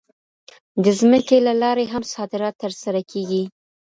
[0.83, 3.43] د ځمکې له لارې هم صادرات ترسره کېږي.